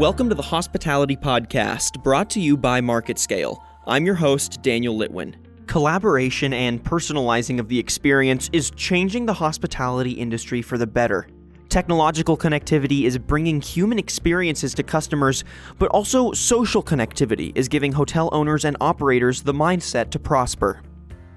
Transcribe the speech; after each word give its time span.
Welcome 0.00 0.30
to 0.30 0.34
the 0.34 0.40
Hospitality 0.40 1.14
Podcast, 1.14 2.02
brought 2.02 2.30
to 2.30 2.40
you 2.40 2.56
by 2.56 2.80
MarketScale. 2.80 3.58
I'm 3.86 4.06
your 4.06 4.14
host, 4.14 4.62
Daniel 4.62 4.98
Litwin. 4.98 5.34
Collaboration 5.66 6.54
and 6.54 6.82
personalizing 6.82 7.60
of 7.60 7.68
the 7.68 7.78
experience 7.78 8.48
is 8.54 8.70
changing 8.70 9.26
the 9.26 9.34
hospitality 9.34 10.12
industry 10.12 10.62
for 10.62 10.78
the 10.78 10.86
better. 10.86 11.28
Technological 11.68 12.38
connectivity 12.38 13.02
is 13.02 13.18
bringing 13.18 13.60
human 13.60 13.98
experiences 13.98 14.72
to 14.72 14.82
customers, 14.82 15.44
but 15.78 15.90
also 15.90 16.32
social 16.32 16.82
connectivity 16.82 17.52
is 17.54 17.68
giving 17.68 17.92
hotel 17.92 18.30
owners 18.32 18.64
and 18.64 18.78
operators 18.80 19.42
the 19.42 19.52
mindset 19.52 20.08
to 20.12 20.18
prosper. 20.18 20.80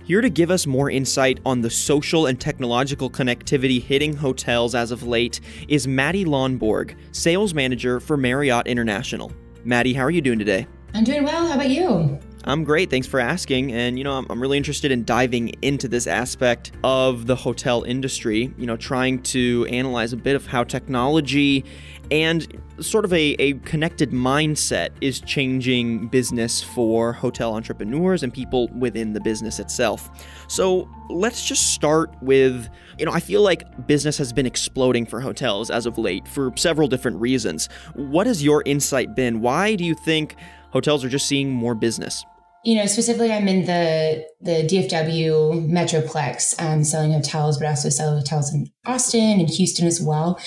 Here 0.05 0.19
to 0.19 0.29
give 0.29 0.51
us 0.51 0.67
more 0.67 0.89
insight 0.89 1.39
on 1.45 1.61
the 1.61 1.69
social 1.69 2.25
and 2.25 2.37
technological 2.37 3.09
connectivity 3.09 3.81
hitting 3.81 4.13
hotels 4.13 4.75
as 4.75 4.91
of 4.91 5.03
late 5.03 5.39
is 5.69 5.87
Maddie 5.87 6.25
Lonborg, 6.25 6.97
Sales 7.13 7.53
Manager 7.53 8.01
for 8.01 8.17
Marriott 8.17 8.67
International. 8.67 9.31
Maddie, 9.63 9.93
how 9.93 10.03
are 10.03 10.11
you 10.11 10.19
doing 10.19 10.39
today? 10.39 10.67
I'm 10.93 11.05
doing 11.05 11.23
well. 11.23 11.47
How 11.47 11.53
about 11.53 11.69
you? 11.69 12.19
I'm 12.45 12.65
great. 12.65 12.89
Thanks 12.89 13.07
for 13.07 13.21
asking. 13.21 13.71
And, 13.71 13.97
you 13.97 14.03
know, 14.03 14.13
I'm, 14.13 14.25
I'm, 14.29 14.41
really 14.41 14.57
interested 14.57 14.91
in 14.91 15.05
diving 15.05 15.49
into 15.61 15.87
this 15.87 16.07
aspect 16.07 16.73
of 16.83 17.25
the 17.25 17.35
hotel 17.37 17.83
industry, 17.83 18.53
you 18.57 18.65
know, 18.65 18.75
trying 18.75 19.21
to 19.23 19.65
analyze 19.69 20.11
a 20.11 20.17
bit 20.17 20.35
of 20.35 20.45
how 20.45 20.65
technology 20.65 21.63
and 22.11 22.61
sort 22.81 23.05
of 23.05 23.13
a, 23.13 23.35
a 23.39 23.53
connected 23.59 24.11
mindset 24.11 24.89
is 24.99 25.21
changing 25.21 26.09
business 26.09 26.61
for 26.61 27.13
hotel 27.13 27.55
entrepreneurs 27.55 28.23
and 28.23 28.33
people 28.33 28.67
within 28.77 29.13
the 29.13 29.21
business 29.21 29.57
itself. 29.57 30.09
So 30.49 30.89
let's 31.09 31.47
just 31.47 31.73
start 31.73 32.13
with, 32.21 32.67
you 32.99 33.05
know, 33.05 33.13
I 33.13 33.21
feel 33.21 33.41
like 33.41 33.87
business 33.87 34.17
has 34.17 34.33
been 34.33 34.45
exploding 34.45 35.05
for 35.05 35.21
hotels 35.21 35.69
as 35.69 35.85
of 35.85 35.97
late 35.97 36.27
for 36.27 36.51
several 36.57 36.89
different 36.89 37.21
reasons. 37.21 37.69
What 37.93 38.27
has 38.27 38.43
your 38.43 38.63
insight 38.65 39.15
been? 39.15 39.39
Why 39.39 39.75
do 39.75 39.85
you 39.85 39.95
think 39.95 40.35
hotels 40.71 41.05
are 41.05 41.09
just 41.09 41.27
seeing 41.27 41.49
more 41.49 41.73
business? 41.73 42.25
You 42.63 42.75
know, 42.75 42.85
specifically, 42.85 43.31
I'm 43.31 43.47
in 43.47 43.65
the 43.65 44.25
the 44.39 44.63
DFW 44.63 45.69
Metroplex, 45.69 46.61
um, 46.61 46.83
selling 46.83 47.11
hotels, 47.11 47.57
but 47.57 47.67
also 47.67 47.89
sell 47.89 48.15
hotels 48.15 48.53
in 48.53 48.71
Austin 48.85 49.39
and 49.39 49.49
Houston 49.49 49.85
as 49.85 50.01
well. 50.01 50.39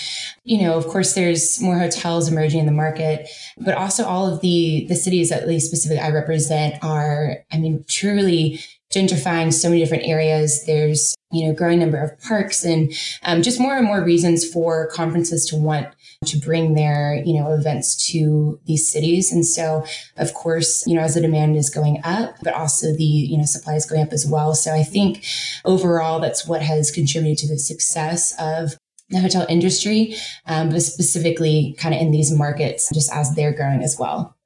You 0.44 0.62
know, 0.62 0.76
of 0.76 0.86
course, 0.86 1.14
there's 1.14 1.60
more 1.60 1.78
hotels 1.78 2.28
emerging 2.28 2.60
in 2.60 2.66
the 2.66 2.72
market, 2.72 3.28
but 3.58 3.74
also 3.74 4.04
all 4.04 4.32
of 4.32 4.40
the 4.40 4.86
the 4.88 4.96
cities, 4.96 5.30
at 5.30 5.46
least 5.46 5.66
specifically, 5.66 6.00
I 6.00 6.10
represent, 6.10 6.82
are, 6.82 7.38
I 7.52 7.58
mean, 7.58 7.84
truly 7.88 8.60
gentrifying 8.94 9.52
so 9.52 9.68
many 9.68 9.80
different 9.80 10.04
areas. 10.04 10.64
There's 10.64 11.16
you 11.32 11.46
know, 11.46 11.54
growing 11.54 11.80
number 11.80 11.98
of 11.98 12.18
parks 12.20 12.64
and 12.64 12.92
um, 13.24 13.42
just 13.42 13.60
more 13.60 13.76
and 13.76 13.86
more 13.86 14.02
reasons 14.02 14.48
for 14.48 14.88
conferences 14.88 15.44
to 15.46 15.56
want 15.56 15.88
to 16.24 16.38
bring 16.38 16.74
their, 16.74 17.22
you 17.24 17.34
know, 17.38 17.52
events 17.52 18.08
to 18.10 18.58
these 18.66 18.90
cities. 18.90 19.30
And 19.30 19.44
so, 19.44 19.84
of 20.16 20.34
course, 20.34 20.86
you 20.86 20.94
know, 20.94 21.02
as 21.02 21.14
the 21.14 21.20
demand 21.20 21.56
is 21.56 21.70
going 21.70 22.00
up, 22.04 22.36
but 22.42 22.54
also 22.54 22.92
the, 22.92 23.04
you 23.04 23.36
know, 23.36 23.44
supply 23.44 23.74
is 23.74 23.86
going 23.86 24.02
up 24.02 24.12
as 24.12 24.26
well. 24.26 24.54
So 24.54 24.72
I 24.72 24.82
think 24.82 25.24
overall, 25.64 26.20
that's 26.20 26.46
what 26.46 26.62
has 26.62 26.90
contributed 26.90 27.38
to 27.38 27.48
the 27.48 27.58
success 27.58 28.34
of 28.38 28.78
the 29.10 29.20
hotel 29.20 29.46
industry, 29.48 30.16
um, 30.46 30.70
but 30.70 30.82
specifically 30.82 31.76
kind 31.78 31.94
of 31.94 32.00
in 32.00 32.10
these 32.10 32.32
markets, 32.32 32.90
just 32.92 33.12
as 33.12 33.34
they're 33.34 33.52
growing 33.52 33.82
as 33.82 33.96
well. 33.98 34.36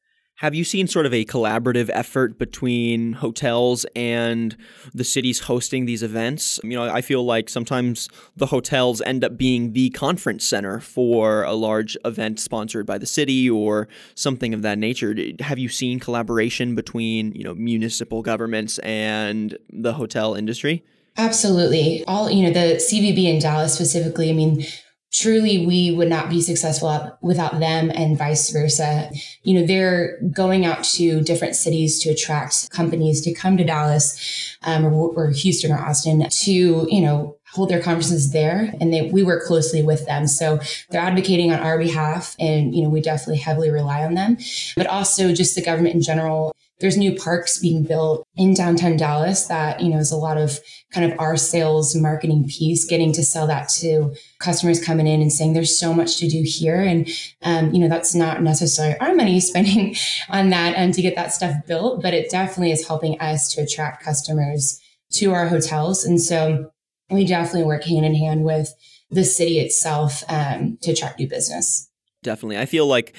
Have 0.40 0.54
you 0.54 0.64
seen 0.64 0.86
sort 0.86 1.04
of 1.04 1.12
a 1.12 1.26
collaborative 1.26 1.90
effort 1.92 2.38
between 2.38 3.12
hotels 3.12 3.84
and 3.94 4.56
the 4.94 5.04
cities 5.04 5.40
hosting 5.40 5.84
these 5.84 6.02
events? 6.02 6.58
You 6.64 6.70
know, 6.70 6.84
I 6.84 7.02
feel 7.02 7.26
like 7.26 7.50
sometimes 7.50 8.08
the 8.36 8.46
hotels 8.46 9.02
end 9.02 9.22
up 9.22 9.36
being 9.36 9.74
the 9.74 9.90
conference 9.90 10.46
center 10.46 10.80
for 10.80 11.42
a 11.42 11.52
large 11.52 11.94
event 12.06 12.40
sponsored 12.40 12.86
by 12.86 12.96
the 12.96 13.04
city 13.04 13.50
or 13.50 13.86
something 14.14 14.54
of 14.54 14.62
that 14.62 14.78
nature. 14.78 15.14
Have 15.40 15.58
you 15.58 15.68
seen 15.68 16.00
collaboration 16.00 16.74
between, 16.74 17.32
you 17.32 17.44
know, 17.44 17.54
municipal 17.54 18.22
governments 18.22 18.78
and 18.78 19.58
the 19.68 19.92
hotel 19.92 20.34
industry? 20.34 20.82
Absolutely. 21.18 22.02
All, 22.06 22.30
you 22.30 22.44
know, 22.44 22.50
the 22.50 22.76
CVB 22.76 23.24
in 23.24 23.40
Dallas 23.40 23.74
specifically, 23.74 24.30
I 24.30 24.32
mean, 24.32 24.64
truly 25.12 25.66
we 25.66 25.90
would 25.90 26.08
not 26.08 26.28
be 26.28 26.40
successful 26.40 27.18
without 27.20 27.58
them 27.58 27.90
and 27.94 28.16
vice 28.16 28.50
versa. 28.50 29.10
You 29.42 29.60
know, 29.60 29.66
they're 29.66 30.20
going 30.32 30.64
out 30.64 30.84
to 30.84 31.20
different 31.22 31.56
cities 31.56 32.00
to 32.00 32.10
attract 32.10 32.70
companies 32.70 33.20
to 33.22 33.34
come 33.34 33.56
to 33.56 33.64
Dallas 33.64 34.56
um, 34.62 34.84
or, 34.84 35.12
or, 35.16 35.30
Houston 35.30 35.72
or 35.72 35.78
Austin 35.78 36.28
to, 36.28 36.52
you 36.52 37.00
know, 37.00 37.36
hold 37.52 37.68
their 37.68 37.82
conferences 37.82 38.32
there 38.32 38.72
and 38.80 38.92
they, 38.92 39.10
we 39.10 39.22
work 39.24 39.44
closely 39.44 39.82
with 39.82 40.06
them. 40.06 40.26
So 40.26 40.60
they're 40.90 41.00
advocating 41.00 41.50
on 41.50 41.58
our 41.58 41.78
behalf 41.78 42.36
and, 42.38 42.74
you 42.74 42.82
know, 42.82 42.88
we 42.88 43.00
definitely 43.00 43.38
heavily 43.38 43.70
rely 43.70 44.04
on 44.04 44.14
them, 44.14 44.38
but 44.76 44.86
also 44.86 45.34
just 45.34 45.56
the 45.56 45.62
government 45.62 45.96
in 45.96 46.02
general 46.02 46.54
there's 46.80 46.96
new 46.96 47.14
parks 47.14 47.58
being 47.58 47.82
built 47.82 48.26
in 48.36 48.54
downtown 48.54 48.96
Dallas 48.96 49.46
that, 49.46 49.80
you 49.80 49.90
know, 49.90 49.98
is 49.98 50.10
a 50.10 50.16
lot 50.16 50.38
of 50.38 50.58
kind 50.92 51.10
of 51.10 51.18
our 51.20 51.36
sales 51.36 51.94
marketing 51.94 52.48
piece, 52.48 52.84
getting 52.84 53.12
to 53.12 53.22
sell 53.22 53.46
that 53.46 53.68
to 53.68 54.14
customers 54.38 54.82
coming 54.82 55.06
in 55.06 55.20
and 55.20 55.32
saying 55.32 55.52
there's 55.52 55.78
so 55.78 55.92
much 55.92 56.16
to 56.18 56.28
do 56.28 56.42
here. 56.44 56.80
And, 56.80 57.08
um, 57.42 57.72
you 57.72 57.80
know, 57.80 57.88
that's 57.88 58.14
not 58.14 58.42
necessarily 58.42 58.98
our 58.98 59.14
money 59.14 59.40
spending 59.40 59.94
on 60.30 60.50
that 60.50 60.74
and 60.74 60.94
to 60.94 61.02
get 61.02 61.14
that 61.16 61.32
stuff 61.32 61.54
built, 61.66 62.02
but 62.02 62.14
it 62.14 62.30
definitely 62.30 62.72
is 62.72 62.86
helping 62.86 63.20
us 63.20 63.52
to 63.54 63.62
attract 63.62 64.02
customers 64.02 64.80
to 65.12 65.32
our 65.32 65.48
hotels. 65.48 66.04
And 66.04 66.20
so 66.20 66.70
we 67.10 67.26
definitely 67.26 67.64
work 67.64 67.84
hand 67.84 68.06
in 68.06 68.14
hand 68.14 68.44
with 68.44 68.72
the 69.10 69.24
city 69.24 69.58
itself 69.58 70.22
um, 70.28 70.78
to 70.82 70.92
attract 70.92 71.18
new 71.18 71.28
business. 71.28 71.88
Definitely. 72.22 72.58
I 72.58 72.66
feel 72.66 72.86
like 72.86 73.14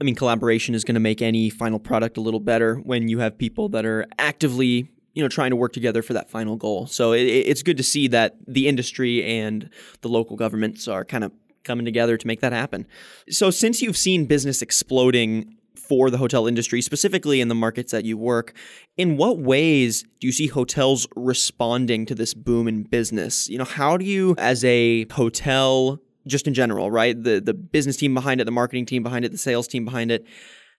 I 0.00 0.04
mean, 0.04 0.14
collaboration 0.14 0.74
is 0.74 0.84
going 0.84 0.94
to 0.94 1.00
make 1.00 1.22
any 1.22 1.50
final 1.50 1.78
product 1.78 2.16
a 2.16 2.20
little 2.20 2.40
better 2.40 2.76
when 2.76 3.08
you 3.08 3.20
have 3.20 3.38
people 3.38 3.68
that 3.70 3.84
are 3.86 4.06
actively, 4.18 4.90
you 5.14 5.22
know, 5.22 5.28
trying 5.28 5.50
to 5.50 5.56
work 5.56 5.72
together 5.72 6.02
for 6.02 6.14
that 6.14 6.28
final 6.28 6.56
goal. 6.56 6.86
So 6.86 7.12
it, 7.12 7.22
it's 7.22 7.62
good 7.62 7.76
to 7.76 7.84
see 7.84 8.08
that 8.08 8.36
the 8.46 8.66
industry 8.66 9.24
and 9.24 9.70
the 10.00 10.08
local 10.08 10.36
governments 10.36 10.88
are 10.88 11.04
kind 11.04 11.22
of 11.22 11.32
coming 11.62 11.84
together 11.84 12.16
to 12.16 12.26
make 12.26 12.40
that 12.40 12.52
happen. 12.52 12.86
So 13.30 13.50
since 13.50 13.80
you've 13.80 13.96
seen 13.96 14.26
business 14.26 14.62
exploding 14.62 15.56
for 15.76 16.10
the 16.10 16.18
hotel 16.18 16.46
industry, 16.46 16.80
specifically 16.80 17.40
in 17.40 17.48
the 17.48 17.54
markets 17.54 17.92
that 17.92 18.04
you 18.04 18.16
work, 18.16 18.54
in 18.96 19.16
what 19.16 19.38
ways 19.38 20.02
do 20.20 20.26
you 20.26 20.32
see 20.32 20.46
hotels 20.46 21.06
responding 21.14 22.06
to 22.06 22.14
this 22.14 22.34
boom 22.34 22.68
in 22.68 22.82
business? 22.82 23.48
You 23.48 23.58
know, 23.58 23.64
how 23.64 23.96
do 23.96 24.04
you, 24.04 24.34
as 24.38 24.64
a 24.64 25.06
hotel 25.12 26.00
just 26.26 26.46
in 26.46 26.54
general, 26.54 26.90
right? 26.90 27.20
The 27.20 27.40
the 27.40 27.54
business 27.54 27.96
team 27.96 28.14
behind 28.14 28.40
it, 28.40 28.44
the 28.44 28.50
marketing 28.50 28.86
team 28.86 29.02
behind 29.02 29.24
it, 29.24 29.32
the 29.32 29.38
sales 29.38 29.68
team 29.68 29.84
behind 29.84 30.10
it. 30.10 30.26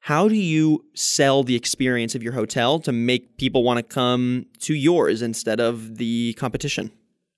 How 0.01 0.27
do 0.27 0.35
you 0.35 0.85
sell 0.93 1.43
the 1.43 1.55
experience 1.55 2.13
of 2.13 2.21
your 2.21 2.33
hotel 2.33 2.79
to 2.81 2.91
make 2.91 3.37
people 3.37 3.63
want 3.63 3.77
to 3.77 3.83
come 3.83 4.45
to 4.59 4.75
yours 4.75 5.21
instead 5.21 5.59
of 5.59 5.97
the 5.97 6.33
competition? 6.33 6.91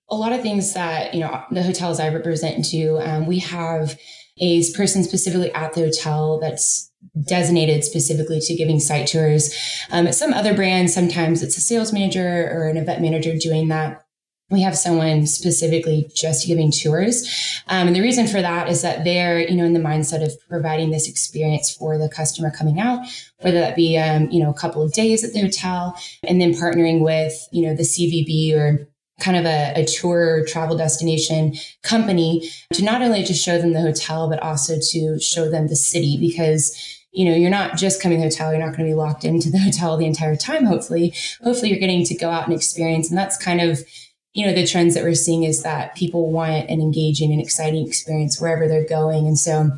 A 0.10 0.16
lot 0.16 0.34
of 0.34 0.42
things 0.42 0.74
that 0.74 1.14
you 1.14 1.22
know 1.22 1.44
the 1.52 1.64
hotels 1.64 2.00
I 2.00 2.10
represent 2.10 2.66
to, 2.66 2.98
um, 2.98 3.26
we 3.26 3.40
have 3.40 3.98
a 4.40 4.64
person 4.74 5.04
specifically 5.04 5.52
at 5.54 5.74
the 5.74 5.82
hotel 5.82 6.40
that's 6.40 6.92
designated 7.26 7.84
specifically 7.84 8.40
to 8.40 8.56
giving 8.56 8.80
site 8.80 9.08
tours. 9.08 9.54
Um, 9.92 10.12
some 10.12 10.34
other 10.34 10.54
brands, 10.54 10.94
sometimes 10.94 11.42
it's 11.44 11.58
a 11.58 11.62
sales 11.62 11.94
manager 11.94 12.50
or 12.52 12.68
an 12.68 12.78
event 12.78 13.02
manager 13.02 13.36
doing 13.38 13.68
that 13.70 14.04
we 14.50 14.62
have 14.62 14.78
someone 14.78 15.28
specifically 15.28 16.10
just 16.14 16.48
giving 16.48 16.72
tours. 16.72 17.62
Um, 17.68 17.88
and 17.88 17.96
the 17.96 18.02
reason 18.02 18.28
for 18.28 18.42
that 18.42 18.70
is 18.70 18.82
that 18.82 19.04
they're, 19.04 19.40
you 19.40 19.56
know, 19.56 19.66
in 19.66 19.74
the 19.74 19.80
mindset 19.80 20.24
of 20.24 20.32
providing 20.48 20.92
this 20.92 21.10
experience 21.10 21.70
for 21.70 21.98
the 21.98 22.08
customer 22.08 22.50
coming 22.50 22.80
out, 22.80 23.06
whether 23.42 23.60
that 23.60 23.76
be, 23.76 23.98
um, 23.98 24.30
you 24.32 24.42
know, 24.42 24.50
a 24.50 24.54
couple 24.54 24.82
of 24.82 24.94
days 24.94 25.24
at 25.24 25.34
the 25.34 25.42
hotel 25.42 26.00
and 26.24 26.40
then 26.40 26.54
partnering 26.54 27.02
with, 27.02 27.34
you 27.52 27.66
know, 27.66 27.76
the 27.76 27.84
CVB 27.84 28.56
or 28.56 28.88
kind 29.20 29.36
of 29.36 29.46
a, 29.46 29.74
a 29.76 29.86
tour 29.86 30.46
travel 30.46 30.78
destination 30.78 31.56
company 31.82 32.50
to 32.72 32.84
not 32.84 33.02
only 33.02 33.24
just 33.24 33.44
show 33.44 33.58
them 33.58 33.74
the 33.74 33.82
hotel, 33.82 34.30
but 34.30 34.42
also 34.42 34.76
to 34.80 35.20
show 35.20 35.50
them 35.50 35.68
the 35.68 35.76
city 35.76 36.18
because 36.20 36.94
you 37.14 37.26
know, 37.26 37.36
you're 37.36 37.50
not 37.50 37.78
just 37.78 38.00
coming 38.00 38.20
to 38.20 38.28
the 38.28 38.30
hotel. 38.30 38.52
You're 38.52 38.64
not 38.64 38.78
going 38.78 38.88
to 38.88 38.94
be 38.94 38.94
locked 38.94 39.26
into 39.26 39.50
the 39.50 39.58
hotel 39.64 39.98
the 39.98 40.06
entire 40.06 40.36
time. 40.36 40.66
Hopefully, 40.66 41.16
hopefully 41.44 41.72
you're 41.72 41.80
getting 41.80 42.06
to 42.06 42.16
go 42.16 42.30
out 42.30 42.46
and 42.46 42.54
experience. 42.54 43.10
And 43.10 43.18
that's 43.18 43.38
kind 43.38 43.60
of, 43.60 43.80
you 44.34 44.46
know, 44.46 44.54
the 44.54 44.68
trends 44.68 44.94
that 44.94 45.04
we're 45.04 45.16
seeing 45.16 45.44
is 45.44 45.64
that 45.64 45.96
people 45.96 46.32
want 46.32 46.70
an 46.70 46.82
engaging 46.82 47.32
and 47.32 47.42
exciting 47.42 47.88
experience 47.88 48.40
wherever 48.40 48.68
they're 48.68 48.88
going. 48.88 49.26
And 49.26 49.38
so 49.38 49.72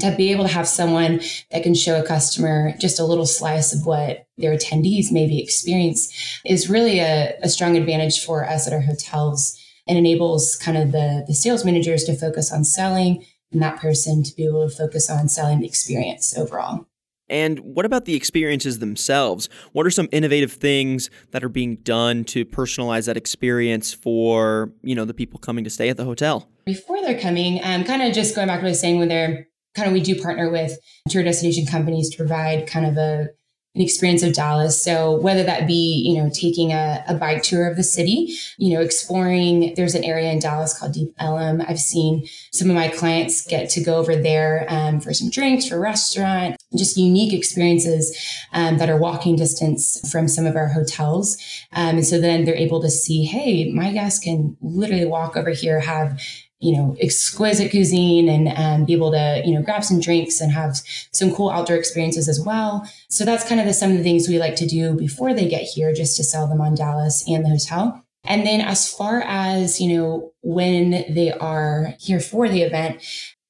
to 0.00 0.16
be 0.16 0.32
able 0.32 0.44
to 0.44 0.52
have 0.52 0.66
someone 0.66 1.20
that 1.50 1.62
can 1.62 1.74
show 1.74 2.00
a 2.00 2.06
customer 2.06 2.74
just 2.78 2.98
a 2.98 3.04
little 3.04 3.26
slice 3.26 3.74
of 3.74 3.86
what 3.86 4.26
their 4.38 4.56
attendees 4.56 5.12
maybe 5.12 5.40
experience 5.40 6.40
is 6.46 6.70
really 6.70 6.98
a, 6.98 7.34
a 7.42 7.48
strong 7.48 7.76
advantage 7.76 8.24
for 8.24 8.48
us 8.48 8.66
at 8.66 8.72
our 8.72 8.80
hotels 8.80 9.58
and 9.86 9.98
enables 9.98 10.56
kind 10.56 10.78
of 10.78 10.92
the, 10.92 11.24
the 11.26 11.34
sales 11.34 11.64
managers 11.64 12.04
to 12.04 12.16
focus 12.16 12.52
on 12.52 12.64
selling 12.64 13.24
and 13.52 13.60
that 13.60 13.78
person 13.78 14.22
to 14.22 14.34
be 14.34 14.46
able 14.46 14.68
to 14.68 14.74
focus 14.74 15.10
on 15.10 15.28
selling 15.28 15.60
the 15.60 15.66
experience 15.66 16.36
overall. 16.36 16.86
And 17.32 17.58
what 17.60 17.86
about 17.86 18.04
the 18.04 18.14
experiences 18.14 18.78
themselves? 18.78 19.48
What 19.72 19.86
are 19.86 19.90
some 19.90 20.06
innovative 20.12 20.52
things 20.52 21.08
that 21.30 21.42
are 21.42 21.48
being 21.48 21.76
done 21.76 22.24
to 22.24 22.44
personalize 22.44 23.06
that 23.06 23.16
experience 23.16 23.94
for, 23.94 24.70
you 24.82 24.94
know, 24.94 25.06
the 25.06 25.14
people 25.14 25.40
coming 25.40 25.64
to 25.64 25.70
stay 25.70 25.88
at 25.88 25.96
the 25.96 26.04
hotel? 26.04 26.46
Before 26.66 27.00
they're 27.00 27.18
coming, 27.18 27.58
um, 27.64 27.84
kind 27.84 28.02
of 28.02 28.12
just 28.12 28.36
going 28.36 28.48
back 28.48 28.58
to 28.58 28.64
what 28.64 28.68
I 28.68 28.72
was 28.72 28.80
saying 28.80 28.98
when 28.98 29.08
they're 29.08 29.48
kind 29.74 29.88
of 29.88 29.94
we 29.94 30.02
do 30.02 30.20
partner 30.20 30.50
with 30.50 30.78
tour 31.08 31.22
destination 31.22 31.64
companies 31.64 32.10
to 32.10 32.18
provide 32.18 32.66
kind 32.66 32.84
of 32.84 32.98
a 32.98 33.28
an 33.74 33.80
experience 33.80 34.22
of 34.22 34.34
Dallas. 34.34 34.82
So 34.82 35.18
whether 35.18 35.42
that 35.44 35.66
be, 35.66 36.04
you 36.06 36.22
know, 36.22 36.28
taking 36.28 36.72
a, 36.72 37.02
a, 37.08 37.14
bike 37.14 37.42
tour 37.42 37.66
of 37.66 37.76
the 37.76 37.82
city, 37.82 38.36
you 38.58 38.74
know, 38.74 38.82
exploring, 38.82 39.72
there's 39.76 39.94
an 39.94 40.04
area 40.04 40.30
in 40.30 40.40
Dallas 40.40 40.78
called 40.78 40.92
Deep 40.92 41.14
Ellum. 41.18 41.62
I've 41.66 41.78
seen 41.78 42.26
some 42.52 42.68
of 42.68 42.76
my 42.76 42.88
clients 42.88 43.46
get 43.46 43.70
to 43.70 43.82
go 43.82 43.96
over 43.96 44.14
there 44.14 44.66
um, 44.68 45.00
for 45.00 45.14
some 45.14 45.30
drinks, 45.30 45.68
for 45.68 45.80
restaurant, 45.80 46.61
just 46.76 46.96
unique 46.96 47.32
experiences 47.32 48.16
um, 48.52 48.78
that 48.78 48.90
are 48.90 48.96
walking 48.96 49.36
distance 49.36 50.00
from 50.10 50.28
some 50.28 50.46
of 50.46 50.56
our 50.56 50.68
hotels. 50.68 51.36
Um, 51.72 51.96
and 51.96 52.06
so 52.06 52.20
then 52.20 52.44
they're 52.44 52.54
able 52.54 52.80
to 52.82 52.90
see, 52.90 53.24
hey, 53.24 53.70
my 53.72 53.92
guests 53.92 54.22
can 54.22 54.56
literally 54.60 55.06
walk 55.06 55.36
over 55.36 55.50
here, 55.50 55.80
have 55.80 56.20
you 56.62 56.76
know, 56.76 56.96
exquisite 57.00 57.72
cuisine 57.72 58.28
and 58.28 58.48
um, 58.56 58.84
be 58.84 58.92
able 58.92 59.10
to, 59.10 59.42
you 59.44 59.52
know, 59.52 59.62
grab 59.62 59.82
some 59.82 59.98
drinks 59.98 60.40
and 60.40 60.52
have 60.52 60.76
some 61.10 61.34
cool 61.34 61.50
outdoor 61.50 61.76
experiences 61.76 62.28
as 62.28 62.40
well. 62.40 62.88
So 63.08 63.24
that's 63.24 63.46
kind 63.46 63.60
of 63.60 63.66
the, 63.66 63.74
some 63.74 63.90
of 63.90 63.96
the 63.96 64.04
things 64.04 64.28
we 64.28 64.38
like 64.38 64.54
to 64.56 64.66
do 64.66 64.94
before 64.94 65.34
they 65.34 65.48
get 65.48 65.62
here, 65.62 65.92
just 65.92 66.16
to 66.18 66.24
sell 66.24 66.46
them 66.46 66.60
on 66.60 66.76
Dallas 66.76 67.24
and 67.26 67.44
the 67.44 67.48
hotel. 67.48 68.04
And 68.24 68.46
then 68.46 68.60
as 68.60 68.88
far 68.88 69.22
as, 69.22 69.80
you 69.80 69.98
know, 69.98 70.32
when 70.42 71.04
they 71.12 71.32
are 71.32 71.94
here 71.98 72.20
for 72.20 72.48
the 72.48 72.62
event, 72.62 73.02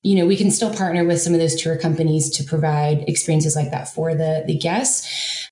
you 0.03 0.17
know, 0.17 0.27
we 0.27 0.37
can 0.37 0.51
still 0.51 0.75
partner 0.75 1.05
with 1.05 1.21
some 1.21 1.33
of 1.33 1.41
those 1.41 1.61
tour 1.61 1.77
companies 1.79 2.29
to 2.31 2.45
provide 2.45 3.05
experiences 3.09 3.55
like 3.55 3.71
that 3.71 3.89
for 3.89 4.15
the, 4.15 4.45
the 4.47 4.57
guests. 4.57 5.49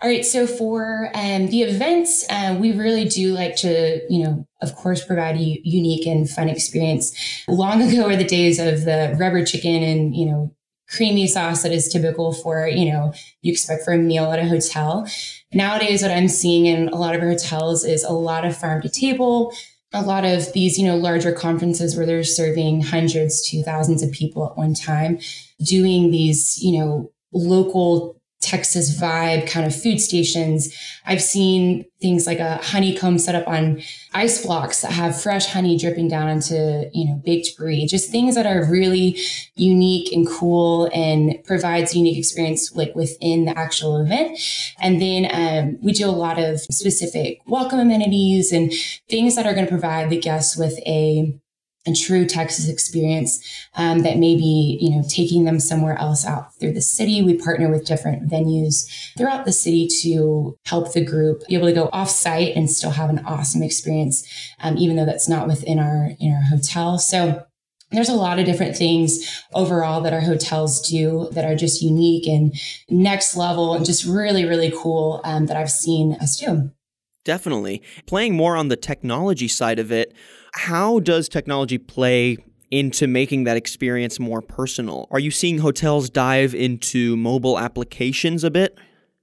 All 0.00 0.08
right. 0.08 0.24
So 0.24 0.46
for 0.46 1.10
um, 1.14 1.48
the 1.48 1.62
events, 1.62 2.24
uh, 2.30 2.56
we 2.60 2.70
really 2.70 3.04
do 3.04 3.32
like 3.32 3.56
to, 3.56 4.00
you 4.08 4.22
know, 4.22 4.46
of 4.62 4.76
course, 4.76 5.04
provide 5.04 5.34
a 5.34 5.60
unique 5.64 6.06
and 6.06 6.30
fun 6.30 6.48
experience. 6.48 7.12
Long 7.48 7.82
ago 7.88 8.06
were 8.06 8.16
the 8.16 8.24
days 8.24 8.60
of 8.60 8.84
the 8.84 9.16
rubber 9.18 9.44
chicken 9.44 9.82
and, 9.82 10.14
you 10.14 10.26
know, 10.26 10.54
creamy 10.88 11.26
sauce 11.26 11.64
that 11.64 11.72
is 11.72 11.88
typical 11.88 12.32
for, 12.32 12.66
you 12.66 12.90
know, 12.90 13.12
you 13.42 13.52
expect 13.52 13.84
for 13.84 13.92
a 13.92 13.98
meal 13.98 14.30
at 14.30 14.38
a 14.38 14.48
hotel. 14.48 15.06
Nowadays, 15.52 16.02
what 16.02 16.12
I'm 16.12 16.28
seeing 16.28 16.66
in 16.66 16.88
a 16.88 16.96
lot 16.96 17.14
of 17.14 17.20
hotels 17.20 17.84
is 17.84 18.04
a 18.04 18.12
lot 18.12 18.44
of 18.44 18.56
farm 18.56 18.82
to 18.82 18.88
table, 18.88 19.52
a 19.92 20.02
lot 20.02 20.24
of 20.24 20.52
these, 20.52 20.78
you 20.78 20.86
know, 20.86 20.96
larger 20.96 21.32
conferences 21.32 21.96
where 21.96 22.04
they're 22.04 22.24
serving 22.24 22.82
hundreds 22.82 23.48
to 23.48 23.62
thousands 23.62 24.02
of 24.02 24.12
people 24.12 24.46
at 24.46 24.56
one 24.56 24.74
time, 24.74 25.18
doing 25.64 26.10
these, 26.10 26.58
you 26.62 26.78
know, 26.78 27.10
local 27.32 28.17
Texas 28.48 28.98
vibe 28.98 29.46
kind 29.46 29.66
of 29.66 29.74
food 29.74 30.00
stations. 30.00 30.74
I've 31.04 31.22
seen 31.22 31.84
things 32.00 32.26
like 32.26 32.38
a 32.38 32.56
honeycomb 32.56 33.18
set 33.18 33.34
up 33.34 33.46
on 33.46 33.82
ice 34.14 34.44
blocks 34.44 34.80
that 34.80 34.92
have 34.92 35.20
fresh 35.20 35.46
honey 35.46 35.76
dripping 35.76 36.08
down 36.08 36.28
into, 36.28 36.88
you 36.94 37.06
know, 37.06 37.20
baked 37.24 37.56
brie, 37.58 37.86
just 37.86 38.10
things 38.10 38.34
that 38.36 38.46
are 38.46 38.64
really 38.70 39.18
unique 39.56 40.12
and 40.12 40.26
cool 40.26 40.90
and 40.94 41.34
provides 41.44 41.94
unique 41.94 42.16
experience 42.16 42.74
like 42.74 42.94
within 42.94 43.44
the 43.44 43.58
actual 43.58 43.98
event. 43.98 44.38
And 44.80 45.00
then 45.02 45.28
um, 45.30 45.78
we 45.82 45.92
do 45.92 46.08
a 46.08 46.12
lot 46.12 46.38
of 46.38 46.60
specific 46.60 47.40
welcome 47.46 47.80
amenities 47.80 48.52
and 48.52 48.72
things 49.10 49.36
that 49.36 49.46
are 49.46 49.52
going 49.52 49.66
to 49.66 49.70
provide 49.70 50.08
the 50.08 50.18
guests 50.18 50.56
with 50.56 50.78
a 50.86 51.38
true 51.96 52.26
Texas 52.26 52.68
experience 52.68 53.42
um, 53.74 54.02
that 54.02 54.18
may 54.18 54.36
be, 54.36 54.78
you 54.80 54.90
know, 54.90 55.02
taking 55.08 55.44
them 55.44 55.60
somewhere 55.60 55.98
else 55.98 56.26
out 56.26 56.54
through 56.54 56.72
the 56.72 56.82
city. 56.82 57.22
We 57.22 57.34
partner 57.34 57.70
with 57.70 57.86
different 57.86 58.28
venues 58.30 58.88
throughout 59.16 59.44
the 59.44 59.52
city 59.52 59.88
to 60.02 60.56
help 60.64 60.92
the 60.92 61.04
group 61.04 61.46
be 61.46 61.54
able 61.54 61.68
to 61.68 61.72
go 61.72 61.88
off 61.92 62.10
site 62.10 62.56
and 62.56 62.70
still 62.70 62.90
have 62.90 63.10
an 63.10 63.20
awesome 63.20 63.62
experience, 63.62 64.26
um, 64.60 64.76
even 64.78 64.96
though 64.96 65.06
that's 65.06 65.28
not 65.28 65.46
within 65.46 65.78
our 65.78 66.10
in 66.18 66.32
our 66.32 66.42
hotel. 66.42 66.98
So 66.98 67.44
there's 67.90 68.08
a 68.08 68.14
lot 68.14 68.38
of 68.38 68.44
different 68.44 68.76
things 68.76 69.42
overall 69.54 70.02
that 70.02 70.12
our 70.12 70.20
hotels 70.20 70.86
do 70.88 71.28
that 71.32 71.44
are 71.44 71.56
just 71.56 71.80
unique 71.80 72.26
and 72.26 72.54
next 72.90 73.36
level 73.36 73.74
and 73.74 73.86
just 73.86 74.04
really, 74.04 74.44
really 74.44 74.72
cool 74.76 75.20
um, 75.24 75.46
that 75.46 75.56
I've 75.56 75.70
seen 75.70 76.14
us 76.20 76.36
do. 76.38 76.70
Definitely. 77.28 77.82
Playing 78.06 78.34
more 78.34 78.56
on 78.56 78.68
the 78.68 78.76
technology 78.76 79.48
side 79.48 79.78
of 79.78 79.92
it, 79.92 80.14
how 80.54 80.98
does 81.00 81.28
technology 81.28 81.76
play 81.76 82.38
into 82.70 83.06
making 83.06 83.44
that 83.44 83.54
experience 83.54 84.18
more 84.18 84.40
personal? 84.40 85.06
Are 85.10 85.18
you 85.18 85.30
seeing 85.30 85.58
hotels 85.58 86.08
dive 86.08 86.54
into 86.54 87.18
mobile 87.18 87.58
applications 87.58 88.44
a 88.44 88.50
bit? 88.50 88.78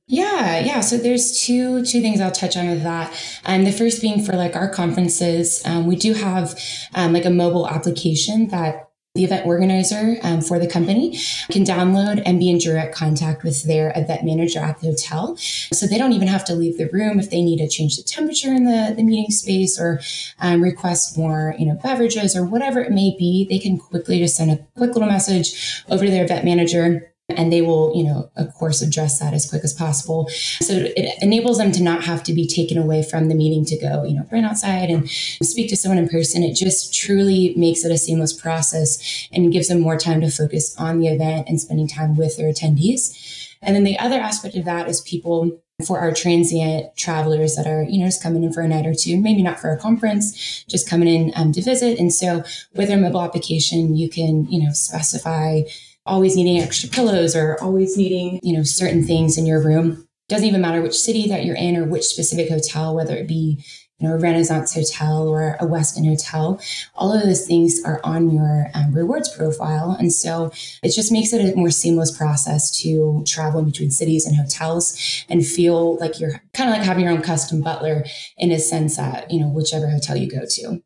Yeah, 0.06 0.60
yeah. 0.60 0.82
So 0.82 1.00
there's 1.00 1.42
two 1.42 1.84
two 1.84 2.00
things 2.00 2.22
I'll 2.22 2.32
touch 2.32 2.56
on 2.56 2.70
with 2.70 2.84
that. 2.84 3.12
Um, 3.44 3.64
the 3.64 3.72
first 3.72 4.04
being 4.04 4.24
for 4.24 4.34
like 4.34 4.56
our 4.56 4.70
conferences, 4.70 5.64
um, 5.66 5.88
we 5.88 5.96
do 5.96 6.14
have 6.14 6.60
um, 6.94 7.12
like 7.12 7.26
a 7.26 7.32
mobile 7.32 7.68
application 7.68 8.50
that 8.50 8.88
the 9.16 9.24
event 9.24 9.46
organizer 9.46 10.18
um, 10.24 10.42
for 10.42 10.60
the 10.60 10.68
company 10.68 11.18
can 11.50 11.64
download 11.64 12.22
and 12.26 12.38
be 12.38 12.50
in 12.50 12.58
direct 12.58 12.94
contact 12.94 13.44
with 13.44 13.64
their 13.64 13.92
event 13.96 14.24
manager 14.24 14.60
at 14.60 14.80
the 14.80 14.88
hotel. 14.88 15.36
So 15.38 15.88
they 15.88 15.98
don't 15.98 16.14
even 16.14 16.28
have 16.28 16.46
to 16.46 16.54
leave 16.54 16.78
the 16.78 16.90
room 16.90 17.20
if 17.20 17.30
they 17.30 17.42
need 17.42 17.58
to 17.58 17.68
change 17.68 17.96
the 17.96 18.04
temperature 18.04 18.54
in 18.54 18.66
the, 18.66 18.94
the 18.96 19.04
meeting 19.04 19.32
space 19.32 19.80
or 19.80 20.02
um, 20.40 20.62
request 20.62 21.18
more, 21.18 21.56
you 21.58 21.66
know, 21.66 21.80
beverages 21.82 22.36
or 22.36 22.46
whatever 22.46 22.82
it 22.82 22.92
may 22.92 23.16
be. 23.18 23.48
They 23.50 23.60
can 23.60 23.78
quickly 23.78 24.20
just 24.20 24.36
send 24.36 24.52
a 24.52 24.58
quick 24.78 24.94
little 24.94 25.10
message 25.10 25.84
over 25.90 26.06
to 26.06 26.12
their 26.12 26.26
event 26.26 26.44
manager 26.44 27.12
and 27.30 27.52
they 27.52 27.62
will, 27.62 27.92
you 27.96 28.04
know, 28.04 28.30
of 28.36 28.54
course, 28.54 28.82
address 28.82 29.20
that 29.20 29.34
as 29.34 29.50
quick 29.50 29.64
as 29.64 29.74
possible. 29.74 30.28
So 30.30 30.74
it 30.74 31.22
enables 31.22 31.58
them 31.58 31.72
to 31.72 31.82
not 31.82 32.04
have 32.04 32.22
to 32.24 32.34
be 32.34 32.48
taken 32.48 32.78
away 32.78 33.02
from 33.02 33.30
the 33.30 33.36
meeting 33.36 33.66
to 33.66 33.78
go, 33.78 34.04
you 34.04 34.16
know, 34.16 34.28
run 34.32 34.46
outside 34.46 34.90
and 34.90 35.10
speak 35.10 35.70
to 35.70 35.76
someone 35.76 35.98
in 35.98 36.08
person. 36.08 36.44
It 36.44 36.54
just 36.54 36.94
truly 36.94 37.54
makes 37.58 37.84
it 37.84 37.92
a 37.92 37.98
seamless 37.98 38.34
process 38.34 39.28
and 39.32 39.52
gives 39.52 39.70
them 39.70 39.82
more 39.82 39.98
time 39.98 40.22
to 40.22 40.30
focus 40.30 40.76
on 40.78 41.00
the 41.00 41.08
event 41.08 41.50
and 41.50 41.60
spending 41.60 41.88
time 41.88 42.16
with 42.16 42.38
their 42.38 42.52
attendees. 42.52 43.56
And 43.62 43.76
then 43.76 43.84
the 43.84 43.98
other 43.98 44.20
aspect 44.20 44.56
of 44.56 44.66
that 44.66 44.88
is 44.88 45.02
people 45.02 45.60
for 45.86 46.00
our 46.00 46.14
transient 46.14 46.96
travelers 46.96 47.56
that 47.56 47.68
are, 47.68 47.84
you 47.84 48.00
know, 48.00 48.06
just 48.06 48.24
coming 48.24 48.44
in 48.44 48.54
for 48.54 48.62
a 48.62 48.68
night 48.68 48.86
or 48.86 48.94
two, 48.94 49.20
maybe 49.20 49.42
not 49.44 49.60
for 49.60 49.72
a 49.72 49.78
conference, 49.78 50.64
just 50.70 50.88
coming 50.88 51.08
in 51.08 51.34
um, 51.36 51.52
to 51.52 51.62
visit. 51.62 52.00
And 52.00 52.14
so 52.14 52.44
with 52.76 52.90
our 52.92 52.98
mobile 52.98 53.22
application, 53.22 53.96
you 53.96 54.10
can, 54.10 54.46
you 54.50 54.64
know, 54.64 54.72
specify 54.72 55.64
always 56.06 56.36
needing 56.36 56.62
extra 56.62 56.90
pillows 56.90 57.36
or 57.36 57.58
always 57.62 57.98
needing, 57.98 58.40
you 58.44 58.56
know, 58.56 58.64
certain 58.64 59.04
things 59.04 59.38
in 59.38 59.46
your 59.46 59.62
room. 59.62 60.08
Doesn't 60.28 60.48
even 60.48 60.62
matter 60.62 60.82
which 60.82 60.98
city 60.98 61.28
that 61.28 61.46
you're 61.46 61.56
in 61.56 61.78
or 61.78 61.86
which 61.86 62.04
specific 62.04 62.50
hotel, 62.50 62.96
whether 62.96 63.16
it 63.16 63.28
be, 63.28 63.64
you 64.00 64.08
know, 64.08 64.16
a 64.16 64.20
Renaissance 64.20 64.74
hotel 64.74 65.28
or 65.28 65.54
a 65.60 65.66
Westin 65.66 66.06
hotel. 66.06 66.60
All 66.96 67.14
of 67.14 67.24
those 67.24 67.46
things 67.46 67.82
are 67.86 68.02
on 68.04 68.32
your 68.32 68.68
um, 68.74 68.92
rewards 68.92 69.30
profile. 69.30 69.96
And 69.98 70.12
so 70.12 70.52
it 70.84 70.94
just 70.94 71.12
makes 71.12 71.32
it 71.32 71.54
a 71.54 71.56
more 71.56 71.70
seamless 71.70 72.16
process 72.16 72.76
to 72.82 73.24
travel 73.26 73.64
between 73.64 73.92
cities 73.92 74.26
and 74.26 74.36
hotels 74.36 75.26
and 75.30 75.46
feel 75.46 75.98
like 75.98 76.20
you're 76.20 76.42
kind 76.54 76.70
of 76.70 76.76
like 76.76 76.86
having 76.86 77.04
your 77.04 77.14
own 77.14 77.22
custom 77.22 77.62
butler 77.62 78.04
in 78.38 78.52
a 78.52 78.60
sense 78.60 78.98
that, 78.98 79.32
you 79.32 79.40
know, 79.40 79.48
whichever 79.48 79.90
hotel 79.90 80.18
you 80.18 80.30
go 80.30 80.46
to. 80.50 80.82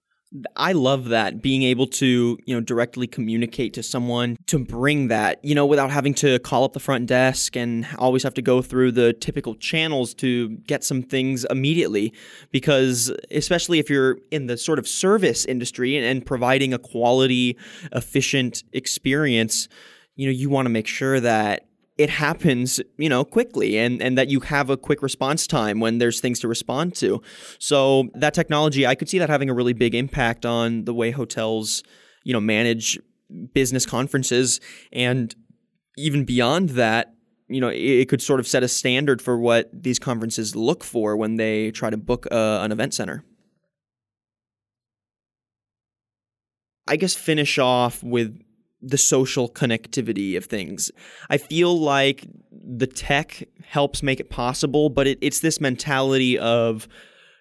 I 0.56 0.74
love 0.74 1.06
that 1.06 1.42
being 1.42 1.64
able 1.64 1.88
to, 1.88 2.38
you 2.46 2.56
know, 2.56 2.62
directly 2.62 3.08
communicate 3.08 3.74
to 3.74 3.84
someone 3.84 4.38
to 4.46 4.60
bring 4.60 5.08
that, 5.08 5.44
you 5.44 5.56
know, 5.56 5.66
without 5.66 5.90
having 5.90 6.14
to 6.16 6.38
call 6.40 6.64
up 6.64 6.74
the 6.74 6.80
front 6.80 7.08
desk 7.08 7.58
and 7.58 7.88
always 7.98 8.22
have 8.22 8.36
to 8.36 8.42
go 8.42 8.62
through 8.62 8.92
the 8.92 9.14
typical 9.14 9.56
channels 9.56 10.14
to 10.16 10.50
get 10.68 10.84
some 10.84 11.02
things 11.02 11.46
immediately. 11.50 12.14
Because 12.52 13.12
especially 13.32 13.80
if 13.80 13.90
you're 13.90 14.20
in 14.30 14.46
the 14.46 14.58
sort 14.58 14.78
of 14.78 14.88
service 14.88 15.46
industry 15.46 15.98
and, 15.98 16.06
and 16.06 16.24
providing 16.24 16.76
a 16.76 16.80
quality 16.80 17.58
efficient 17.92 18.64
experience, 18.72 19.68
you 20.16 20.28
know, 20.28 20.32
you 20.32 20.50
want 20.50 20.68
to 20.68 20.70
make 20.70 20.86
sure 20.86 21.20
that 21.20 21.66
it 22.00 22.10
happens, 22.10 22.80
you 22.98 23.10
know, 23.10 23.26
quickly 23.26 23.78
and, 23.78 24.02
and 24.02 24.18
that 24.18 24.30
you 24.30 24.40
have 24.40 24.70
a 24.70 24.78
quick 24.78 25.02
response 25.02 25.46
time 25.46 25.82
when 25.82 25.98
there's 25.98 26.22
things 26.22 26.40
to 26.40 26.48
respond 26.48 26.96
to. 26.96 27.22
So 27.60 28.08
that 28.14 28.34
technology, 28.34 28.88
I 28.88 28.96
could 28.96 29.10
see 29.10 29.20
that 29.20 29.30
having 29.30 29.50
a 29.50 29.54
really 29.54 29.74
big 29.74 29.94
impact 29.94 30.46
on 30.46 30.86
the 30.86 30.94
way 30.94 31.12
hotels, 31.12 31.84
you 32.24 32.32
know, 32.32 32.40
manage 32.40 32.98
business 33.54 33.86
conferences 33.86 34.62
and 34.94 35.36
even 35.98 36.24
beyond 36.24 36.70
that, 36.70 37.16
you 37.50 37.60
know, 37.60 37.68
it, 37.68 38.08
could 38.08 38.22
sort 38.22 38.40
of 38.40 38.48
set 38.48 38.64
a 38.64 38.70
standard 38.70 39.22
for 39.22 39.38
what 39.38 39.70
these 39.74 40.00
conferences 40.00 40.56
look 40.56 40.86
for 40.86 41.18
when 41.18 41.36
they 41.36 41.70
try 41.72 41.90
to 41.90 41.98
book 41.98 42.28
a, 42.32 42.62
an 42.64 42.72
event 42.72 42.94
center. 42.94 43.26
I 46.88 46.96
guess 46.96 47.14
finish 47.14 47.60
off 47.60 48.02
with 48.02 48.42
the 48.82 48.98
social 48.98 49.50
connectivity 49.50 50.38
of 50.38 50.46
things. 50.46 50.92
I 51.30 51.38
feel 51.38 51.78
like 51.78 52.26
the 52.52 52.88
tech 52.88 53.44
helps 53.64 54.02
make 54.02 54.20
it 54.20 54.30
possible, 54.30 54.90
but 54.90 55.08
it, 55.08 55.18
it's 55.22 55.42
this 55.42 55.60
mentality 55.60 56.38
of, 56.38 56.88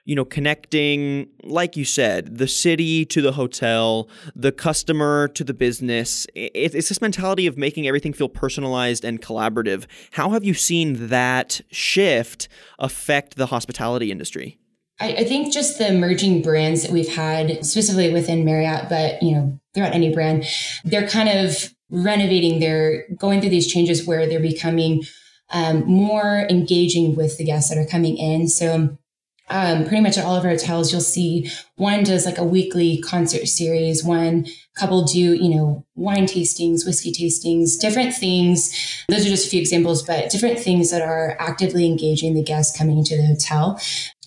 you 0.04 0.14
know, 0.14 0.24
connecting, 0.24 1.28
like 1.44 1.76
you 1.76 1.84
said, 1.84 2.38
the 2.38 2.48
city 2.48 3.04
to 3.04 3.22
the 3.22 3.32
hotel, 3.32 4.08
the 4.34 4.50
customer 4.50 5.28
to 5.28 5.44
the 5.44 5.54
business. 5.54 6.26
It, 6.34 6.52
it's 6.54 6.88
this 6.88 7.00
mentality 7.00 7.46
of 7.46 7.56
making 7.56 7.86
everything 7.86 8.12
feel 8.12 8.28
personalized 8.28 9.04
and 9.04 9.20
collaborative. 9.20 9.86
How 10.12 10.30
have 10.30 10.44
you 10.44 10.54
seen 10.54 11.08
that 11.08 11.60
shift 11.70 12.48
affect 12.78 13.36
the 13.36 13.46
hospitality 13.46 14.10
industry? 14.10 14.58
I, 15.00 15.08
I 15.12 15.24
think 15.24 15.52
just 15.52 15.78
the 15.78 15.88
emerging 15.88 16.42
brands 16.42 16.82
that 16.82 16.90
we've 16.90 17.14
had, 17.14 17.64
specifically 17.64 18.12
within 18.12 18.44
Marriott, 18.44 18.88
but 18.88 19.22
you 19.22 19.32
know, 19.32 19.60
throughout 19.74 19.94
any 19.94 20.12
brand, 20.12 20.44
they're 20.84 21.08
kind 21.08 21.28
of 21.28 21.74
renovating, 21.90 22.60
they're 22.60 23.06
going 23.16 23.40
through 23.40 23.50
these 23.50 23.72
changes 23.72 24.06
where 24.06 24.26
they're 24.26 24.40
becoming 24.40 25.04
um, 25.50 25.84
more 25.86 26.46
engaging 26.50 27.16
with 27.16 27.38
the 27.38 27.44
guests 27.44 27.70
that 27.70 27.78
are 27.78 27.86
coming 27.86 28.16
in. 28.18 28.48
So 28.48 28.98
um, 29.50 29.84
pretty 29.84 30.02
much 30.02 30.18
at 30.18 30.24
all 30.24 30.36
of 30.36 30.44
our 30.44 30.50
hotels, 30.50 30.92
you'll 30.92 31.00
see 31.00 31.50
one 31.76 32.04
does 32.04 32.26
like 32.26 32.36
a 32.36 32.44
weekly 32.44 33.00
concert 33.00 33.46
series, 33.46 34.04
one 34.04 34.46
couple 34.76 35.04
do, 35.04 35.18
you 35.18 35.48
know, 35.48 35.86
wine 35.94 36.26
tastings, 36.26 36.84
whiskey 36.84 37.12
tastings, 37.12 37.80
different 37.80 38.14
things. 38.14 38.70
Those 39.08 39.24
are 39.24 39.30
just 39.30 39.46
a 39.46 39.50
few 39.50 39.60
examples, 39.60 40.02
but 40.02 40.30
different 40.30 40.58
things 40.58 40.90
that 40.90 41.00
are 41.00 41.36
actively 41.40 41.86
engaging 41.86 42.34
the 42.34 42.42
guests 42.42 42.76
coming 42.76 42.98
into 42.98 43.16
the 43.16 43.26
hotel 43.26 43.80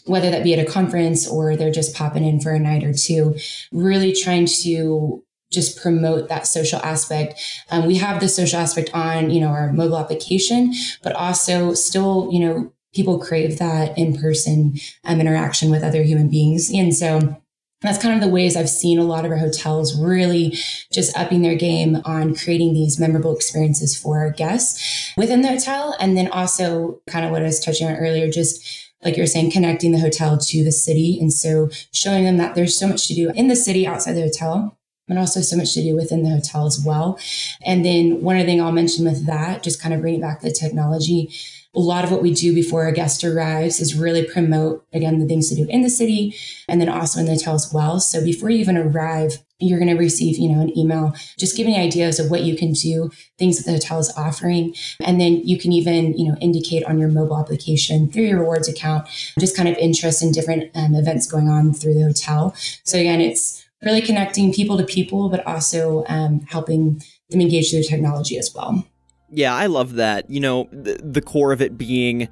whether 0.05 0.31
that 0.31 0.43
be 0.43 0.53
at 0.53 0.65
a 0.65 0.69
conference 0.69 1.27
or 1.27 1.55
they're 1.55 1.71
just 1.71 1.95
popping 1.95 2.25
in 2.25 2.39
for 2.39 2.51
a 2.51 2.59
night 2.59 2.83
or 2.83 2.93
two, 2.93 3.35
really 3.71 4.13
trying 4.13 4.47
to 4.63 5.23
just 5.51 5.81
promote 5.81 6.29
that 6.29 6.47
social 6.47 6.79
aspect. 6.79 7.39
Um, 7.69 7.85
we 7.85 7.97
have 7.97 8.19
the 8.19 8.29
social 8.29 8.59
aspect 8.59 8.89
on, 8.93 9.29
you 9.29 9.41
know, 9.41 9.49
our 9.49 9.73
mobile 9.73 9.97
application, 9.97 10.73
but 11.03 11.13
also 11.13 11.73
still, 11.73 12.29
you 12.31 12.39
know, 12.39 12.73
people 12.93 13.19
crave 13.19 13.59
that 13.59 13.97
in 13.97 14.17
person 14.17 14.75
um, 15.03 15.19
interaction 15.19 15.69
with 15.69 15.83
other 15.83 16.03
human 16.03 16.29
beings. 16.29 16.71
And 16.73 16.95
so 16.95 17.41
that's 17.81 18.01
kind 18.01 18.13
of 18.13 18.21
the 18.21 18.33
ways 18.33 18.55
I've 18.55 18.69
seen 18.69 18.99
a 18.99 19.03
lot 19.03 19.25
of 19.25 19.31
our 19.31 19.37
hotels 19.37 19.99
really 19.99 20.55
just 20.91 21.17
upping 21.17 21.41
their 21.41 21.55
game 21.55 22.01
on 22.05 22.35
creating 22.35 22.73
these 22.73 22.99
memorable 22.99 23.35
experiences 23.35 23.97
for 23.97 24.19
our 24.19 24.29
guests 24.29 25.13
within 25.17 25.41
the 25.41 25.47
hotel. 25.47 25.95
And 25.99 26.15
then 26.15 26.27
also 26.27 27.01
kind 27.07 27.25
of 27.25 27.31
what 27.31 27.41
I 27.41 27.45
was 27.45 27.59
touching 27.59 27.87
on 27.87 27.95
earlier, 27.95 28.29
just 28.29 28.90
like 29.03 29.17
you're 29.17 29.27
saying, 29.27 29.51
connecting 29.51 29.91
the 29.91 29.99
hotel 29.99 30.37
to 30.37 30.63
the 30.63 30.71
city. 30.71 31.17
And 31.19 31.31
so 31.33 31.69
showing 31.91 32.23
them 32.23 32.37
that 32.37 32.55
there's 32.55 32.77
so 32.77 32.87
much 32.87 33.07
to 33.07 33.15
do 33.15 33.31
in 33.31 33.47
the 33.47 33.55
city 33.55 33.87
outside 33.87 34.13
the 34.13 34.21
hotel 34.21 34.77
but 35.11 35.19
also 35.19 35.41
so 35.41 35.57
much 35.57 35.73
to 35.73 35.83
do 35.83 35.93
within 35.93 36.23
the 36.23 36.29
hotel 36.29 36.65
as 36.65 36.81
well. 36.85 37.19
And 37.65 37.83
then 37.83 38.21
one 38.21 38.37
other 38.37 38.45
thing 38.45 38.61
I'll 38.61 38.71
mention 38.71 39.03
with 39.03 39.25
that, 39.25 39.61
just 39.61 39.81
kind 39.81 39.93
of 39.93 39.99
bringing 39.99 40.21
back 40.21 40.39
the 40.39 40.53
technology. 40.53 41.35
A 41.75 41.79
lot 41.81 42.05
of 42.05 42.11
what 42.11 42.21
we 42.21 42.33
do 42.33 42.53
before 42.53 42.87
a 42.87 42.93
guest 42.93 43.21
arrives 43.25 43.81
is 43.81 43.93
really 43.93 44.23
promote, 44.23 44.85
again, 44.93 45.19
the 45.19 45.25
things 45.25 45.49
to 45.49 45.55
do 45.55 45.67
in 45.69 45.81
the 45.81 45.89
city 45.89 46.33
and 46.69 46.79
then 46.79 46.87
also 46.87 47.19
in 47.19 47.25
the 47.25 47.33
hotel 47.33 47.55
as 47.55 47.69
well. 47.73 47.99
So 47.99 48.23
before 48.23 48.49
you 48.49 48.59
even 48.59 48.77
arrive, 48.77 49.39
you're 49.59 49.79
going 49.79 49.91
to 49.91 50.01
receive, 50.01 50.37
you 50.37 50.47
know, 50.47 50.61
an 50.61 50.77
email 50.77 51.13
just 51.37 51.57
giving 51.57 51.75
ideas 51.75 52.17
of 52.17 52.31
what 52.31 52.43
you 52.43 52.55
can 52.55 52.71
do, 52.71 53.11
things 53.37 53.57
that 53.57 53.65
the 53.65 53.77
hotel 53.77 53.99
is 53.99 54.13
offering. 54.15 54.73
And 55.01 55.19
then 55.19 55.45
you 55.45 55.59
can 55.59 55.73
even, 55.73 56.17
you 56.17 56.29
know, 56.29 56.37
indicate 56.39 56.85
on 56.85 56.97
your 56.97 57.09
mobile 57.09 57.37
application 57.37 58.09
through 58.09 58.23
your 58.23 58.39
rewards 58.39 58.69
account, 58.69 59.07
just 59.39 59.57
kind 59.57 59.67
of 59.67 59.75
interest 59.77 60.23
in 60.23 60.31
different 60.31 60.71
um, 60.73 60.95
events 60.95 61.29
going 61.29 61.49
on 61.49 61.73
through 61.73 61.95
the 61.95 62.03
hotel. 62.03 62.55
So 62.85 62.97
again, 62.97 63.19
it's 63.19 63.60
really 63.83 64.01
connecting 64.01 64.53
people 64.53 64.77
to 64.77 64.83
people, 64.83 65.29
but 65.29 65.45
also 65.45 66.03
um, 66.07 66.41
helping 66.41 67.01
them 67.29 67.41
engage 67.41 67.71
their 67.71 67.83
technology 67.83 68.37
as 68.37 68.51
well. 68.53 68.85
Yeah, 69.29 69.55
I 69.55 69.67
love 69.67 69.93
that. 69.93 70.29
You 70.29 70.39
know, 70.39 70.67
the, 70.71 70.99
the 71.03 71.21
core 71.21 71.51
of 71.51 71.61
it 71.61 71.77
being 71.77 72.27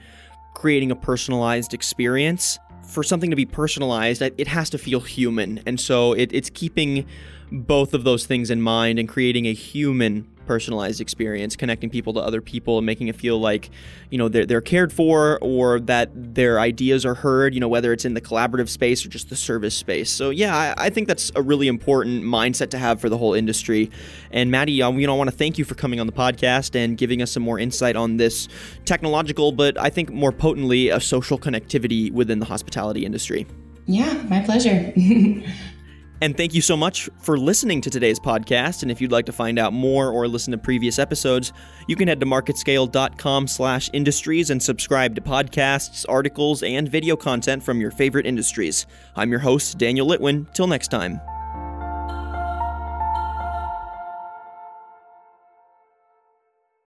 creating 0.54 0.92
a 0.92 0.96
personalized 0.96 1.74
experience. 1.74 2.60
For 2.84 3.04
something 3.04 3.30
to 3.30 3.36
be 3.36 3.46
personalized, 3.46 4.22
it 4.22 4.48
has 4.48 4.70
to 4.72 4.78
feel 4.78 5.00
human. 5.00 5.62
And 5.66 5.80
so 5.80 6.14
it, 6.14 6.34
it's 6.34 6.50
keeping 6.50 7.06
both 7.52 7.94
of 7.94 8.04
those 8.04 8.26
things 8.26 8.50
in 8.50 8.62
mind 8.62 9.00
and 9.00 9.08
creating 9.08 9.46
a 9.46 9.54
human 9.54 10.28
personalized 10.50 11.00
experience, 11.00 11.56
connecting 11.56 11.92
people 11.92 12.12
to 12.12 12.20
other 12.20 12.42
people 12.42 12.80
and 12.80 12.86
making 12.88 13.08
it 13.08 13.16
feel 13.16 13.40
like, 13.40 13.70
you 14.10 14.18
know, 14.18 14.28
they're, 14.28 14.48
they're 14.48 14.62
cared 14.62 14.92
for 14.92 15.38
or 15.44 15.80
that 15.80 16.10
their 16.16 16.60
ideas 16.60 17.06
are 17.06 17.14
heard, 17.14 17.54
you 17.54 17.60
know, 17.60 17.68
whether 17.68 17.94
it's 17.94 18.04
in 18.04 18.16
the 18.16 18.20
collaborative 18.20 18.68
space 18.68 19.06
or 19.06 19.10
just 19.10 19.30
the 19.30 19.36
service 19.36 19.76
space. 19.76 20.10
So, 20.10 20.32
yeah, 20.32 20.58
I, 20.58 20.86
I 20.86 20.90
think 20.90 21.08
that's 21.08 21.32
a 21.36 21.42
really 21.44 21.68
important 21.68 22.24
mindset 22.24 22.72
to 22.72 22.80
have 22.80 23.00
for 23.00 23.10
the 23.10 23.18
whole 23.20 23.36
industry. 23.36 23.92
And 24.32 24.50
Maddie, 24.50 24.82
um, 24.82 24.98
you 24.98 25.06
know, 25.06 25.14
I 25.14 25.18
want 25.20 25.30
to 25.30 25.36
thank 25.36 25.60
you 25.60 25.66
for 25.66 25.76
coming 25.76 26.00
on 26.00 26.08
the 26.08 26.14
podcast 26.14 26.74
and 26.74 26.98
giving 26.98 27.22
us 27.22 27.32
some 27.32 27.44
more 27.44 27.60
insight 27.60 27.96
on 27.96 28.18
this 28.18 28.48
technological, 28.86 29.52
but 29.52 29.78
I 29.78 29.92
think 29.92 30.10
more 30.10 30.32
potently, 30.32 30.90
a 30.90 31.00
social 31.00 31.38
connectivity 31.38 32.12
within 32.12 32.40
the 32.40 32.46
hospitality 32.46 33.06
industry. 33.06 33.46
Yeah, 33.86 34.14
my 34.28 34.40
pleasure. 34.40 34.94
And 36.22 36.36
thank 36.36 36.54
you 36.54 36.62
so 36.62 36.76
much 36.76 37.10
for 37.20 37.38
listening 37.38 37.82
to 37.82 37.90
today's 37.90 38.20
podcast. 38.20 38.82
And 38.82 38.92
if 38.92 39.00
you'd 39.00 39.12
like 39.12 39.26
to 39.28 39.32
find 39.32 39.58
out 39.58 39.72
more 39.72 40.10
or 40.10 40.28
listen 40.28 40.52
to 40.52 40.58
previous 40.58 41.00
episodes, 41.00 41.54
you 41.88 41.96
can 41.96 42.08
head 42.08 42.20
to 42.20 42.26
marketscale.com 42.26 43.48
slash 43.48 43.90
industries 43.94 44.50
and 44.50 44.62
subscribe 44.62 45.16
to 45.16 45.22
podcasts, 45.22 46.06
articles, 46.10 46.62
and 46.62 46.90
video 46.90 47.16
content 47.16 47.64
from 47.64 47.80
your 47.80 47.92
favorite 47.92 48.26
industries. 48.26 48.86
I'm 49.16 49.32
your 49.32 49.40
host, 49.40 49.78
Daniel 49.78 50.08
Litwin. 50.08 50.54
Till 50.54 50.68
next 50.68 50.90
time. 50.90 51.22